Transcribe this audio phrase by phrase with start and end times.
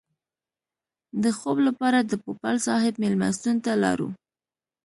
[1.23, 4.09] د خوب لپاره د پوپل صاحب مېلمستون ته لاړو.